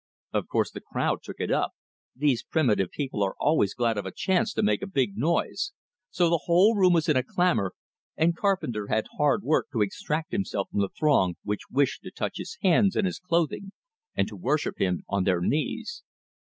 [0.33, 1.73] Of course the crowd took it up
[2.15, 5.73] these primitive people are always glad of a chance to make a big noise,
[6.09, 7.75] so the whole room was in a clamor,
[8.17, 12.37] and Carpenter had hard work to extract himself from the throng which wished to touch
[12.39, 13.73] his hands and his clothing,
[14.15, 16.01] and to worship him on their knees.